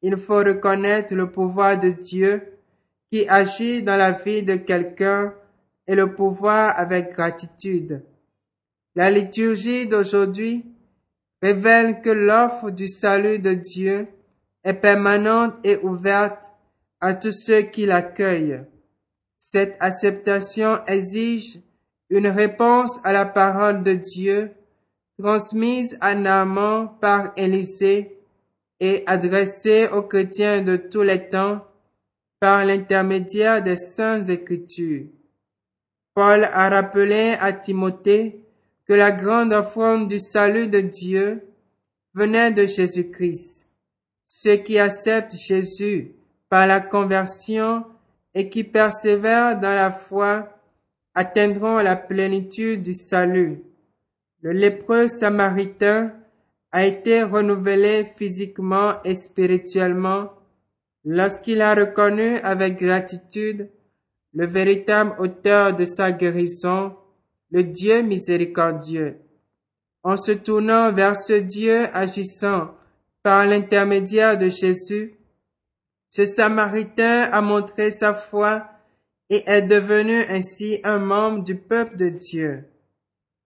il 0.01 0.17
faut 0.17 0.39
reconnaître 0.39 1.15
le 1.15 1.31
pouvoir 1.31 1.79
de 1.79 1.91
Dieu 1.91 2.43
qui 3.13 3.29
agit 3.29 3.83
dans 3.83 3.99
la 3.99 4.13
vie 4.13 4.43
de 4.45 4.55
quelqu'un 4.55 5.35
et 5.87 5.95
le 5.95 6.15
pouvoir 6.15 6.73
avec 6.79 7.13
gratitude. 7.13 8.03
La 8.95 9.11
liturgie 9.11 9.87
d'aujourd'hui 9.87 10.65
révèle 11.43 12.01
que 12.01 12.09
l'offre 12.09 12.71
du 12.71 12.89
salut 12.89 13.41
de 13.41 13.53
Dieu 13.53 14.09
est 14.65 14.73
permanente 14.73 15.53
et 15.65 15.77
ouverte 15.83 16.51
à 16.99 17.13
tous 17.13 17.45
ceux 17.45 17.61
qui 17.61 17.85
l'accueillent. 17.85 18.63
Cette 19.39 19.77
acceptation 19.81 20.83
exige 20.87 21.61
une 22.11 22.27
réponse 22.27 22.99
à 23.05 23.13
la 23.13 23.25
parole 23.25 23.83
de 23.83 23.95
Dieu 23.95 24.51
transmise 25.19 25.97
à 26.01 26.15
Naaman 26.15 26.91
par 27.01 27.33
Élisée 27.37 28.19
et 28.81 29.05
adressée 29.07 29.89
aux 29.89 30.03
chrétiens 30.03 30.61
de 30.63 30.77
tous 30.77 31.03
les 31.03 31.29
temps 31.29 31.65
par 32.41 32.65
l'intermédiaire 32.65 33.63
des 33.63 33.77
saintes 33.77 34.29
écritures. 34.29 35.07
Paul 36.15 36.45
a 36.45 36.69
rappelé 36.69 37.37
à 37.39 37.53
Timothée 37.53 38.41
que 38.87 38.95
la 38.95 39.13
grande 39.13 39.53
offrande 39.53 40.09
du 40.09 40.19
salut 40.19 40.67
de 40.67 40.81
Dieu 40.81 41.47
venait 42.15 42.51
de 42.51 42.67
Jésus-Christ. 42.67 43.67
Ceux 44.27 44.57
qui 44.57 44.79
acceptent 44.79 45.37
Jésus 45.37 46.13
par 46.49 46.67
la 46.67 46.81
conversion 46.81 47.85
et 48.35 48.49
qui 48.49 48.65
persévèrent 48.65 49.61
dans 49.61 49.75
la 49.75 49.93
foi 49.93 50.60
atteindront 51.15 51.79
la 51.79 51.97
plénitude 51.97 52.83
du 52.83 52.95
salut. 52.95 53.63
Le 54.43 54.53
lépreux 54.53 55.09
samaritain 55.09 56.13
a 56.73 56.87
été 56.87 57.23
renouvelé 57.23 58.13
physiquement 58.17 59.03
et 59.05 59.15
spirituellement 59.15 60.31
lorsqu'il 61.05 61.63
a 61.63 61.75
reconnu 61.75 62.39
avec 62.39 62.79
gratitude 62.79 63.69
le 64.33 64.47
véritable 64.47 65.15
auteur 65.19 65.75
de 65.75 65.85
sa 65.85 66.13
guérison, 66.13 66.95
le 67.51 67.65
Dieu 67.65 68.03
miséricordieux. 68.03 69.19
En 70.03 70.17
se 70.17 70.33
tournant 70.33 70.93
vers 70.93 71.17
ce 71.17 71.33
Dieu 71.35 71.87
agissant 71.93 72.71
par 73.23 73.47
l'intermédiaire 73.47 74.39
de 74.39 74.49
Jésus, 74.49 75.15
ce 76.11 76.27
Samaritain 76.27 77.29
a 77.31 77.41
montré 77.41 77.91
sa 77.91 78.15
foi 78.15 78.67
et 79.31 79.49
est 79.49 79.63
devenu 79.63 80.25
ainsi 80.29 80.81
un 80.83 80.99
membre 80.99 81.45
du 81.45 81.55
peuple 81.55 81.97
de 81.97 82.09
Dieu. 82.09 82.65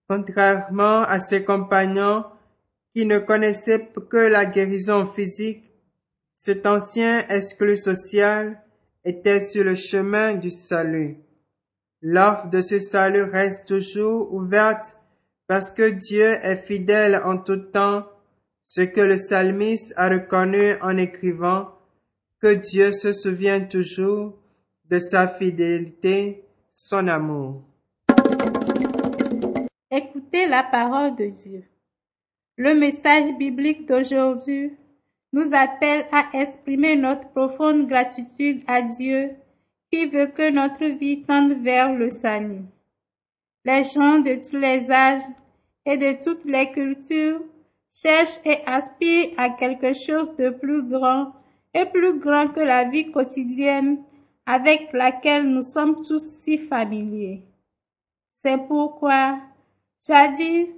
Contrairement 0.09 1.03
à 1.03 1.20
ses 1.20 1.44
compagnons 1.44 2.25
qui 2.94 3.07
ne 3.07 3.18
connaissaient 3.18 3.90
que 4.11 4.16
la 4.16 4.47
guérison 4.47 5.07
physique, 5.07 5.70
cet 6.35 6.66
ancien 6.66 7.27
exclu 7.29 7.77
social 7.77 8.61
était 9.05 9.40
sur 9.40 9.62
le 9.62 9.75
chemin 9.75 10.35
du 10.35 10.51
salut. 10.51 11.18
L'offre 12.01 12.49
de 12.49 12.61
ce 12.61 12.79
salut 12.79 13.23
reste 13.23 13.66
toujours 13.66 14.33
ouverte 14.33 14.97
parce 15.47 15.70
que 15.70 15.90
Dieu 15.90 16.38
est 16.42 16.57
fidèle 16.57 17.20
en 17.25 17.38
tout 17.38 17.57
temps, 17.57 18.07
ce 18.66 18.81
que 18.81 19.01
le 19.01 19.16
psalmiste 19.16 19.92
a 19.97 20.09
reconnu 20.09 20.75
en 20.81 20.97
écrivant 20.97 21.68
que 22.40 22.55
Dieu 22.55 22.92
se 22.92 23.12
souvient 23.12 23.61
toujours 23.61 24.38
de 24.94 25.00
sa 25.00 25.26
fidélité, 25.26 26.44
son 26.70 27.09
amour. 27.09 27.62
Écoutez 29.90 30.46
la 30.46 30.62
parole 30.62 31.16
de 31.16 31.26
Dieu. 31.26 31.64
Le 32.57 32.74
message 32.74 33.37
biblique 33.37 33.88
d'aujourd'hui 33.88 34.70
nous 35.33 35.52
appelle 35.52 36.07
à 36.12 36.26
exprimer 36.35 36.94
notre 36.94 37.28
profonde 37.30 37.88
gratitude 37.88 38.62
à 38.68 38.83
Dieu 38.83 39.30
qui 39.90 40.07
veut 40.07 40.28
que 40.28 40.52
notre 40.52 40.85
vie 40.85 41.22
tende 41.22 41.54
vers 41.64 41.92
le 41.92 42.09
salut. 42.09 42.62
Les 43.64 43.83
gens 43.83 44.20
de 44.20 44.35
tous 44.48 44.57
les 44.57 44.92
âges 44.92 45.28
et 45.87 45.96
de 45.96 46.22
toutes 46.22 46.44
les 46.44 46.70
cultures 46.70 47.42
cherchent 47.90 48.40
et 48.44 48.59
aspirent 48.64 49.33
à 49.38 49.50
quelque 49.50 49.92
chose 49.92 50.37
de 50.37 50.50
plus 50.50 50.85
grand 50.85 51.33
et 51.74 51.85
plus 51.85 52.16
grand 52.20 52.46
que 52.46 52.61
la 52.61 52.85
vie 52.85 53.11
quotidienne 53.11 53.98
avec 54.46 54.92
laquelle 54.92 55.44
nous 55.44 55.62
sommes 55.62 56.02
tous 56.02 56.22
si 56.22 56.59
familiers. 56.59 57.42
C'est 58.33 58.59
pourquoi, 58.66 59.38
jadis, 60.07 60.68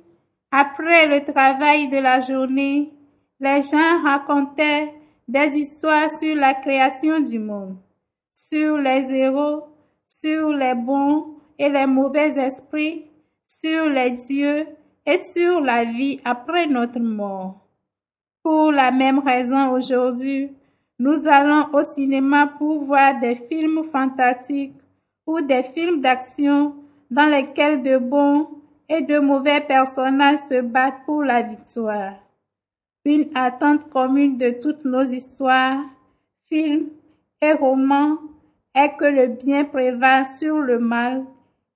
après 0.50 1.07
le 1.09 1.24
travail 1.33 1.88
de 1.88 1.98
la 1.98 2.20
journée, 2.20 2.92
les 3.40 3.62
gens 3.62 4.02
racontaient 4.02 4.94
des 5.29 5.59
histoires 5.59 6.11
sur 6.11 6.35
la 6.37 6.55
création 6.55 7.20
du 7.20 7.38
monde, 7.38 7.76
sur 8.33 8.79
les 8.79 9.12
héros, 9.12 9.64
sur 10.07 10.52
les 10.52 10.74
bons 10.74 11.35
et 11.59 11.68
les 11.68 11.87
mauvais 11.87 12.38
esprits, 12.38 13.07
sur 13.44 13.87
les 13.87 14.12
dieux 14.12 14.66
et 15.05 15.18
sur 15.18 15.61
la 15.61 15.85
vie 15.85 16.20
après 16.24 16.66
notre 16.66 17.00
mort. 17.00 17.66
Pour 18.42 18.70
la 18.70 18.92
même 18.92 19.18
raison 19.18 19.70
aujourd'hui, 19.70 20.52
nous 20.99 21.29
allons 21.29 21.69
au 21.75 21.83
cinéma 21.83 22.47
pour 22.59 22.85
voir 22.85 23.21
des 23.21 23.35
films 23.35 23.85
fantastiques 23.93 24.75
ou 25.27 25.41
des 25.41 25.63
films 25.63 26.01
d'action 26.01 26.75
dans 27.11 27.27
lesquels 27.27 27.83
de 27.83 27.99
bons 27.99 28.49
et 28.89 29.03
de 29.03 29.19
mauvais 29.19 29.61
personnages 29.61 30.39
se 30.49 30.61
battent 30.63 31.05
pour 31.05 31.23
la 31.23 31.43
victoire. 31.43 32.15
Une 33.05 33.29
attente 33.35 33.91
commune 33.91 34.39
de 34.39 34.51
toutes 34.51 34.85
nos 34.85 35.03
histoires, 35.03 35.85
films 36.47 36.89
et 37.43 37.53
romans 37.53 38.19
est 38.75 38.97
que 38.97 39.05
le 39.05 39.29
bien 39.29 39.65
prévale 39.65 40.27
sur 40.27 40.59
le 40.59 40.79
mal 40.79 41.25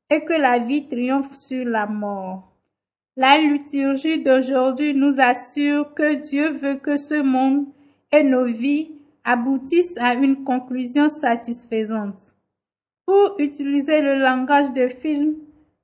et 0.09 0.25
que 0.25 0.33
la 0.33 0.59
vie 0.59 0.87
triomphe 0.89 1.35
sur 1.35 1.65
la 1.65 1.87
mort. 1.87 2.51
La 3.17 3.39
liturgie 3.39 4.23
d'aujourd'hui 4.23 4.95
nous 4.95 5.21
assure 5.21 5.95
que 5.95 6.15
Dieu 6.15 6.51
veut 6.51 6.77
que 6.77 6.97
ce 6.97 7.21
monde 7.21 7.67
et 8.13 8.23
nos 8.23 8.45
vies 8.45 8.91
aboutissent 9.25 9.97
à 9.99 10.15
une 10.15 10.45
conclusion 10.45 11.09
satisfaisante. 11.09 12.35
Pour 13.07 13.37
utiliser 13.39 14.03
le 14.03 14.17
langage 14.17 14.73
de 14.73 14.89
film, 14.89 15.37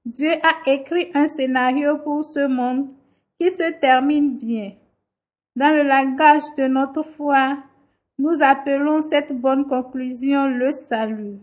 Dieu 0.05 0.31
a 0.31 0.71
écrit 0.71 1.11
un 1.15 1.27
scénario 1.27 1.99
pour 1.99 2.25
ce 2.25 2.47
monde 2.47 2.89
qui 3.41 3.51
se 3.51 3.73
termine 3.81 4.37
bien. 4.37 4.73
Dans 5.57 5.75
le 5.75 5.83
langage 5.83 6.45
de 6.57 6.69
notre 6.69 7.03
foi, 7.03 7.59
nous 8.19 8.43
appelons 8.43 9.01
cette 9.01 9.33
bonne 9.33 9.67
conclusion 9.67 10.47
le 10.47 10.73
salut. 10.73 11.39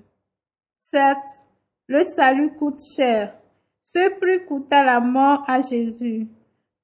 Certes, 0.79 1.45
le 1.87 2.03
salut 2.03 2.55
coûte 2.55 2.79
cher. 2.95 3.35
Ce 3.83 4.09
prix 4.19 4.45
coûta 4.45 4.83
la 4.83 4.99
mort 4.99 5.43
à 5.47 5.61
Jésus, 5.61 6.27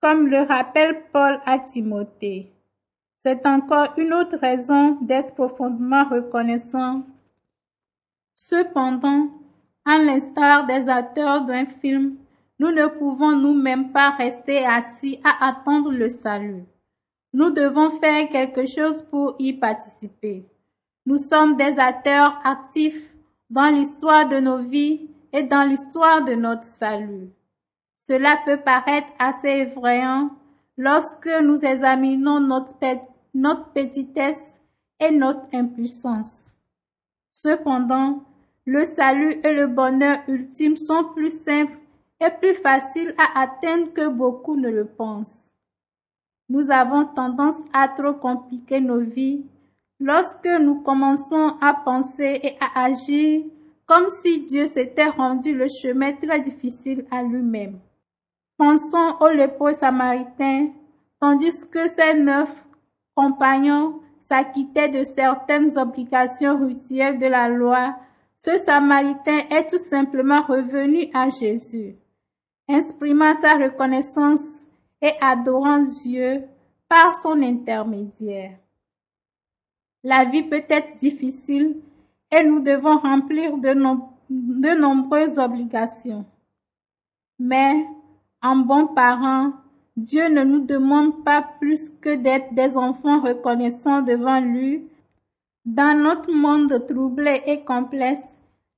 comme 0.02 0.28
le 0.28 0.42
rappelle 0.42 1.04
Paul 1.14 1.40
à 1.46 1.60
Timothée. 1.60 2.52
C'est 3.22 3.46
encore 3.46 3.94
une 3.98 4.14
autre 4.14 4.38
raison 4.38 4.98
d'être 5.02 5.34
profondément 5.36 6.06
reconnaissant. 6.06 7.04
Cependant, 8.34 9.28
à 9.86 9.98
l'instar 9.98 10.66
des 10.66 10.88
acteurs 10.88 11.42
d'un 11.42 11.66
film, 11.66 12.16
nous 12.60 12.72
ne 12.72 12.88
pouvons 12.88 13.36
nous-mêmes 13.36 13.92
pas 13.92 14.12
rester 14.12 14.66
assis 14.66 15.20
à 15.24 15.50
attendre 15.50 15.92
le 15.92 16.08
salut. 16.08 16.64
Nous 17.34 17.52
devons 17.52 17.92
faire 17.92 18.30
quelque 18.30 18.66
chose 18.66 19.02
pour 19.04 19.36
y 19.40 19.54
participer. 19.54 20.46
Nous 21.06 21.18
sommes 21.18 21.58
des 21.58 21.78
acteurs 21.78 22.40
actifs 22.44 23.14
dans 23.50 23.68
l'histoire 23.68 24.30
de 24.30 24.40
nos 24.40 24.60
vies 24.60 25.10
et 25.34 25.44
dans 25.44 25.68
l'histoire 25.68 26.24
de 26.24 26.36
notre 26.36 26.66
salut. 26.66 27.30
Cela 28.02 28.38
peut 28.46 28.58
paraître 28.58 29.10
assez 29.20 29.50
effrayant 29.50 30.30
lorsque 30.80 31.30
nous 31.44 31.66
examinons 31.66 32.40
notre, 32.40 32.74
petitesse 33.74 34.62
et 34.98 35.12
notre 35.12 35.46
impuissance. 35.54 36.54
Cependant, 37.34 38.24
le 38.66 38.86
salut 38.86 39.42
et 39.44 39.52
le 39.52 39.68
bonheur 39.68 40.20
ultime 40.30 40.78
sont 40.78 41.04
plus 41.14 41.38
simples 41.44 41.78
et 42.22 42.30
plus 42.40 42.54
faciles 42.56 43.14
à 43.18 43.42
atteindre 43.42 43.92
que 43.92 44.08
beaucoup 44.08 44.56
ne 44.56 44.70
le 44.70 44.86
pensent. 44.86 45.52
Nous 46.48 46.72
avons 46.72 47.06
tendance 47.08 47.62
à 47.74 47.90
trop 47.90 48.14
compliquer 48.14 48.80
nos 48.80 49.02
vies 49.02 49.44
lorsque 50.00 50.48
nous 50.62 50.80
commençons 50.82 51.58
à 51.60 51.74
penser 51.74 52.40
et 52.42 52.58
à 52.62 52.86
agir 52.86 53.44
comme 53.86 54.08
si 54.08 54.46
Dieu 54.46 54.66
s'était 54.68 55.08
rendu 55.08 55.54
le 55.54 55.68
chemin 55.68 56.14
très 56.14 56.40
difficile 56.40 57.06
à 57.12 57.22
lui-même. 57.22 57.80
Pensons 58.60 59.16
au 59.22 59.30
lépreux 59.30 59.72
samaritain, 59.72 60.72
tandis 61.22 61.66
que 61.72 61.88
ses 61.88 62.14
neuf 62.14 62.50
compagnons 63.16 64.02
s'acquittaient 64.20 64.90
de 64.90 65.06
certaines 65.06 65.78
obligations 65.78 66.58
rituelles 66.68 67.20
de 67.20 67.28
la 67.28 67.48
loi, 67.48 67.96
ce 68.38 68.58
samaritain 68.58 69.40
est 69.50 69.70
tout 69.70 69.78
simplement 69.78 70.42
revenu 70.42 71.08
à 71.14 71.30
Jésus, 71.30 71.96
exprimant 72.68 73.34
sa 73.40 73.56
reconnaissance 73.56 74.66
et 75.02 75.14
adorant 75.22 75.80
Dieu 75.80 76.44
par 76.90 77.16
son 77.16 77.42
intermédiaire. 77.42 78.58
La 80.04 80.26
vie 80.26 80.44
peut 80.44 80.66
être 80.68 80.98
difficile 80.98 81.78
et 82.30 82.44
nous 82.44 82.60
devons 82.60 82.98
remplir 82.98 83.58
de, 83.58 83.74
de 84.30 84.78
nombreuses 84.78 85.40
obligations. 85.40 86.26
Mais, 87.40 87.86
en 88.42 88.58
bon 88.58 88.88
parent, 88.88 89.52
Dieu 89.96 90.30
ne 90.30 90.44
nous 90.44 90.66
demande 90.66 91.24
pas 91.24 91.46
plus 91.60 91.92
que 92.02 92.16
d'être 92.16 92.54
des 92.54 92.78
enfants 92.78 93.20
reconnaissants 93.20 94.02
devant 94.02 94.40
lui. 94.40 94.88
Dans 95.66 95.98
notre 95.98 96.32
monde 96.32 96.86
troublé 96.88 97.42
et 97.46 97.64
complexe, 97.64 98.24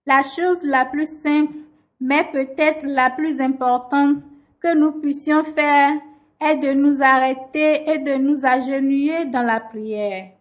la 0.06 0.24
chose 0.24 0.64
la 0.64 0.86
plus 0.86 1.08
simple, 1.08 1.54
mais 2.00 2.28
peut-être 2.32 2.84
la 2.84 3.10
plus 3.12 3.40
importante 3.40 4.18
que 4.62 4.76
nous 4.76 4.92
puissions 4.92 5.44
faire 5.44 5.94
est 6.40 6.58
de 6.58 6.74
nous 6.74 7.02
arrêter 7.04 7.90
et 7.90 8.00
de 8.00 8.16
nous 8.16 8.46
agenouiller 8.46 9.26
dans 9.26 9.44
la 9.44 9.60
prière 9.60 10.32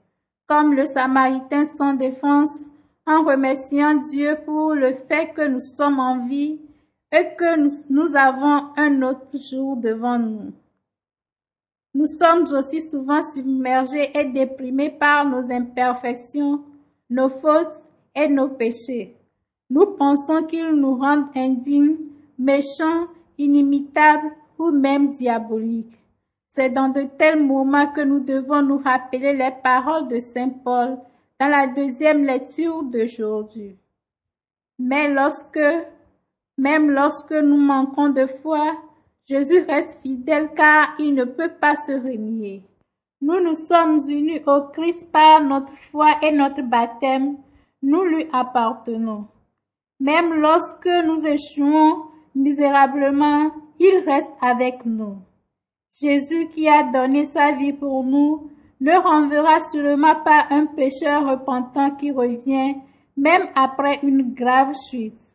comme 0.51 0.75
le 0.75 0.85
Samaritain 0.85 1.65
sans 1.65 1.95
défense, 1.95 2.65
en 3.07 3.23
remerciant 3.23 3.95
Dieu 3.95 4.37
pour 4.45 4.75
le 4.75 4.95
fait 4.95 5.33
que 5.33 5.47
nous 5.47 5.61
sommes 5.61 6.01
en 6.01 6.27
vie 6.27 6.59
et 7.13 7.35
que 7.37 7.91
nous, 7.91 8.17
avons 8.17 8.69
un 8.77 9.03
autre 9.03 9.39
jour 9.39 9.77
devant 9.77 10.19
nous. 10.19 10.53
Nous 11.93 12.07
sommes 12.07 12.45
aussi 12.53 12.81
souvent 12.81 13.21
submergés 13.21 14.17
et 14.17 14.25
déprimés 14.25 14.91
par 14.91 15.25
nos 15.25 15.51
imperfections, 15.51 16.63
nos 17.09 17.29
fautes 17.29 17.83
et 18.15 18.29
nos 18.29 18.49
péchés. 18.49 19.17
Nous 19.69 19.87
pensons 19.87 20.45
qu'ils 20.45 20.73
nous 20.73 20.97
rendent 20.97 21.35
indignes, 21.35 21.97
méchants, 22.39 23.09
inimitables 23.39 24.31
ou 24.59 24.71
même 24.71 25.11
diaboliques. 25.11 25.99
C'est 26.49 26.71
dans 26.71 26.89
de 26.89 27.03
tels 27.03 27.43
moments 27.43 27.93
que 27.93 28.01
nous 28.01 28.21
devons 28.21 28.63
nous 28.63 28.79
rappeler 28.79 29.33
les 29.33 29.53
paroles 29.63 30.09
de 30.09 30.19
Saint 30.19 30.51
Paul 30.65 30.99
dans 31.41 31.49
la 31.49 31.67
deuxième 31.69 32.25
lecture 32.25 32.83
d'aujourd'hui. 32.83 33.77
Mais 34.79 35.13
lorsque, 35.13 35.61
même 36.61 36.91
lorsque 36.91 37.33
nous 37.33 37.57
manquons 37.57 38.11
de 38.11 38.27
foi, 38.27 38.77
Jésus 39.27 39.61
reste 39.67 39.99
fidèle 40.03 40.51
car 40.55 40.95
il 40.99 41.15
ne 41.15 41.25
peut 41.25 41.53
pas 41.59 41.75
se 41.75 41.93
renier. 41.93 42.63
Nous 43.23 43.41
nous 43.43 43.55
sommes 43.55 43.99
unis 44.11 44.43
au 44.47 44.69
Christ 44.71 45.11
par 45.11 45.43
notre 45.43 45.75
foi 45.91 46.09
et 46.23 46.33
notre 46.33 46.61
baptême. 46.61 47.39
Nous 47.83 48.05
lui 48.05 48.27
appartenons. 48.31 49.27
Même 50.01 50.35
lorsque 50.35 50.91
nous 51.07 51.27
échouons 51.27 52.03
misérablement, 52.35 53.53
il 53.79 54.05
reste 54.07 54.33
avec 54.43 54.85
nous. 54.85 55.17
Jésus 55.99 56.49
qui 56.49 56.69
a 56.69 56.83
donné 56.83 57.25
sa 57.25 57.53
vie 57.53 57.73
pour 57.73 58.05
nous 58.05 58.51
ne 58.83 58.93
renverra 58.99 59.61
sûrement 59.61 60.17
pas 60.17 60.47
un 60.51 60.67
pécheur 60.67 61.27
repentant 61.27 61.93
qui 61.93 62.13
revient, 62.13 62.75
même 63.17 63.49
après 63.55 64.01
une 64.03 64.35
grave 64.35 64.75
chute. 64.91 65.30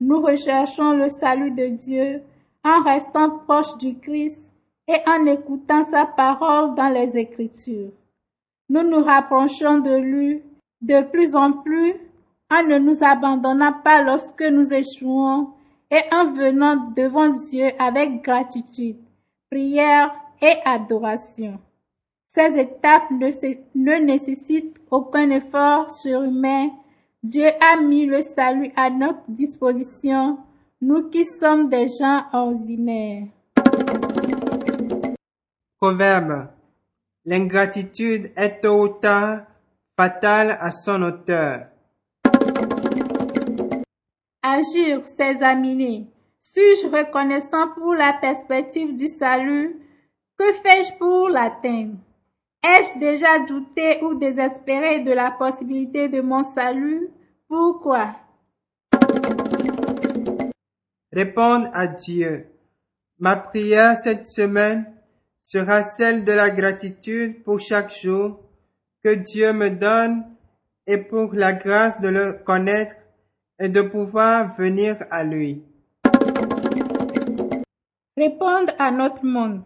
Nous 0.00 0.20
recherchons 0.20 0.92
le 0.92 1.08
salut 1.08 1.50
de 1.50 1.66
Dieu 1.66 2.22
en 2.64 2.82
restant 2.82 3.30
proches 3.30 3.76
du 3.78 3.98
Christ 3.98 4.52
et 4.88 4.98
en 5.06 5.26
écoutant 5.26 5.84
sa 5.84 6.06
parole 6.06 6.74
dans 6.74 6.88
les 6.88 7.16
Écritures. 7.16 7.90
Nous 8.68 8.82
nous 8.82 9.04
rapprochons 9.04 9.78
de 9.78 9.96
lui 9.96 10.42
de 10.80 11.02
plus 11.02 11.36
en 11.36 11.52
plus 11.52 11.94
en 12.50 12.62
ne 12.62 12.78
nous 12.78 13.04
abandonnant 13.04 13.74
pas 13.84 14.02
lorsque 14.02 14.42
nous 14.42 14.72
échouons 14.72 15.50
et 15.90 16.02
en 16.12 16.32
venant 16.32 16.76
devant 16.96 17.28
Dieu 17.28 17.66
avec 17.78 18.22
gratitude 18.22 18.96
prière 19.50 20.14
et 20.40 20.54
adoration. 20.64 21.58
Ces 22.26 22.58
étapes 22.58 23.10
ne, 23.10 23.98
nécessitent 24.04 24.76
aucun 24.90 25.30
effort 25.30 25.90
surhumain. 25.90 26.70
Dieu 27.22 27.48
a 27.60 27.78
mis 27.82 28.06
le 28.06 28.22
salut 28.22 28.72
à 28.76 28.88
notre 28.88 29.20
disposition, 29.28 30.38
nous 30.80 31.10
qui 31.10 31.26
sommes 31.26 31.68
des 31.68 31.86
gens 31.86 32.24
ordinaires. 32.32 33.26
Proverbe. 35.76 36.48
L'ingratitude 37.26 38.32
est 38.36 38.62
tôt 38.62 38.84
ou 38.84 38.88
tard 38.88 39.42
fatale 39.98 40.56
à 40.58 40.72
son 40.72 41.02
auteur. 41.02 41.66
Agir, 44.42 45.06
s'examiner. 45.06 46.06
Suis-je 46.40 46.86
reconnaissant 46.86 47.68
pour 47.74 47.94
la 47.94 48.14
perspective 48.14 48.96
du 48.96 49.08
salut? 49.08 49.78
Que 50.38 50.52
fais-je 50.54 50.96
pour 50.98 51.28
l'atteindre? 51.28 51.98
Ai-je 52.62 52.98
déjà 52.98 53.38
douté 53.40 54.02
ou 54.04 54.14
désespéré 54.14 55.00
de 55.00 55.12
la 55.12 55.30
possibilité 55.30 56.08
de 56.08 56.20
mon 56.20 56.44
salut? 56.44 57.08
Pourquoi? 57.48 58.16
Répondre 61.12 61.68
à 61.72 61.86
Dieu. 61.86 62.46
Ma 63.18 63.36
prière 63.36 63.96
cette 63.96 64.26
semaine 64.26 64.84
sera 65.42 65.82
celle 65.82 66.24
de 66.24 66.32
la 66.32 66.50
gratitude 66.50 67.42
pour 67.42 67.60
chaque 67.60 67.94
jour 67.94 68.40
que 69.02 69.14
Dieu 69.14 69.52
me 69.52 69.70
donne 69.70 70.24
et 70.86 70.98
pour 70.98 71.34
la 71.34 71.52
grâce 71.52 72.00
de 72.00 72.08
le 72.08 72.32
connaître 72.32 72.94
et 73.58 73.68
de 73.68 73.82
pouvoir 73.82 74.56
venir 74.56 74.96
à 75.10 75.24
lui 75.24 75.62
répondre 78.20 78.72
à 78.78 78.90
notre 78.90 79.24
monde. 79.24 79.62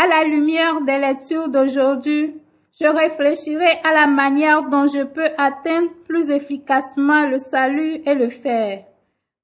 À 0.00 0.06
la 0.06 0.22
lumière 0.22 0.80
des 0.82 0.96
lectures 0.96 1.48
d'aujourd'hui, 1.48 2.40
je 2.80 2.86
réfléchirai 2.86 3.80
à 3.82 3.92
la 3.92 4.06
manière 4.06 4.62
dont 4.68 4.86
je 4.86 5.02
peux 5.02 5.28
atteindre 5.36 5.90
plus 6.06 6.30
efficacement 6.30 7.28
le 7.28 7.40
salut 7.40 8.00
et 8.06 8.14
le 8.14 8.28
faire. 8.28 8.84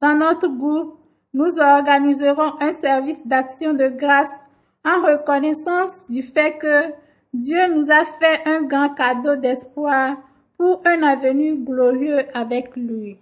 Dans 0.01 0.15
notre 0.15 0.47
groupe, 0.47 0.97
nous 1.33 1.59
organiserons 1.59 2.53
un 2.61 2.73
service 2.75 3.27
d'action 3.27 3.75
de 3.75 3.89
grâce 3.89 4.45
en 4.85 5.03
reconnaissance 5.03 6.09
du 6.09 6.23
fait 6.23 6.57
que 6.59 6.93
Dieu 7.33 7.75
nous 7.75 7.91
a 7.91 8.05
fait 8.05 8.49
un 8.49 8.63
grand 8.63 8.91
cadeau 8.91 9.35
d'espoir 9.35 10.13
pour 10.57 10.83
un 10.87 11.03
avenir 11.03 11.57
glorieux 11.57 12.27
avec 12.33 12.77
lui. 12.77 13.19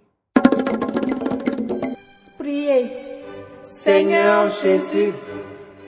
Priez. 2.37 2.91
Seigneur 3.63 4.49
Jésus, 4.49 5.13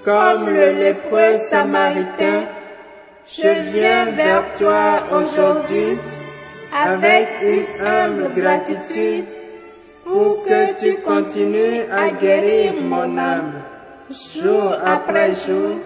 comme 0.05 0.53
le 0.53 0.71
lépreux 0.79 1.39
samaritain, 1.49 2.43
je 3.27 3.47
viens 3.71 4.05
vers 4.11 4.43
toi 4.55 5.01
aujourd'hui 5.11 5.97
avec 6.71 7.27
une 7.41 7.65
humble 7.83 8.29
gratitude 8.35 9.25
pour 10.03 10.43
que 10.43 10.79
tu 10.79 11.01
continues 11.01 11.81
à 11.91 12.09
guérir 12.09 12.73
mon 12.79 13.17
âme 13.17 13.53
jour 14.11 14.75
après 14.85 15.33
jour 15.33 15.79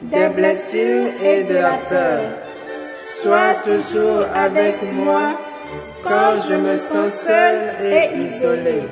des 0.00 0.28
blessures 0.30 1.12
et 1.22 1.44
de 1.44 1.56
la 1.56 1.76
peur. 1.90 2.22
Sois 3.20 3.54
toujours 3.64 4.24
avec 4.34 4.76
moi 4.94 5.38
quand 6.02 6.36
je 6.48 6.54
me 6.54 6.78
sens 6.78 7.12
seul 7.12 7.74
et 7.84 8.16
isolé. 8.16 8.84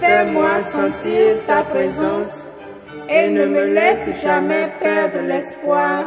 Fais-moi 0.00 0.62
sentir 0.70 1.38
ta 1.46 1.62
présence 1.62 2.47
et 3.08 3.30
ne 3.30 3.46
me 3.46 3.64
laisse 3.66 4.20
jamais 4.22 4.68
perdre 4.80 5.20
l'espoir 5.26 6.04